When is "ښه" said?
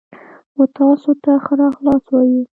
1.45-1.53